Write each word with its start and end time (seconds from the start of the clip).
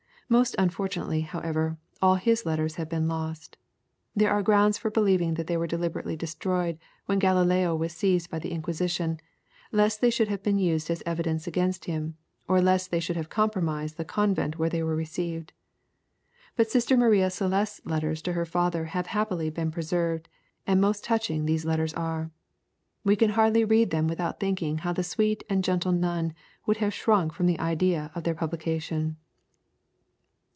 Most 0.31 0.55
unfortunately, 0.57 1.19
however, 1.19 1.75
all 2.01 2.15
his 2.15 2.45
letters 2.45 2.75
have 2.75 2.87
been 2.87 3.05
lost. 3.09 3.57
There 4.15 4.31
are 4.31 4.41
grounds 4.41 4.77
for 4.77 4.89
believing 4.89 5.33
that 5.33 5.47
they 5.47 5.57
were 5.57 5.67
deliberately 5.67 6.15
destroyed 6.15 6.79
when 7.05 7.19
Galileo 7.19 7.75
was 7.75 7.91
seized 7.91 8.29
by 8.31 8.39
the 8.39 8.53
Inquisition, 8.53 9.19
lest 9.73 9.99
they 9.99 10.09
should 10.09 10.29
have 10.29 10.41
been 10.41 10.57
used 10.57 10.89
as 10.89 11.03
evidence 11.05 11.47
against 11.47 11.83
him, 11.83 12.15
or 12.47 12.61
lest 12.61 12.91
they 12.91 12.99
should 13.01 13.17
have 13.17 13.27
compromised 13.27 13.97
the 13.97 14.05
convent 14.05 14.57
where 14.57 14.69
they 14.69 14.81
were 14.81 14.95
received. 14.95 15.51
But 16.55 16.71
Sister 16.71 16.95
Maria 16.95 17.29
Celeste's 17.29 17.85
letters 17.85 18.21
to 18.21 18.31
her 18.31 18.45
father 18.45 18.85
have 18.85 19.07
happily 19.07 19.49
been 19.49 19.69
preserved, 19.69 20.29
and 20.65 20.79
most 20.79 21.03
touching 21.03 21.45
these 21.45 21.65
letters 21.65 21.93
are. 21.95 22.31
We 23.03 23.17
can 23.17 23.31
hardly 23.31 23.65
read 23.65 23.89
them 23.91 24.07
without 24.07 24.39
thinking 24.39 24.77
how 24.77 24.93
the 24.93 25.03
sweet 25.03 25.43
and 25.49 25.61
gentle 25.61 25.91
nun 25.91 26.33
would 26.65 26.77
have 26.77 26.93
shrunk 26.93 27.33
from 27.33 27.47
the 27.47 27.59
idea 27.59 28.11
of 28.15 28.23
their 28.23 28.33
publication. 28.35 29.17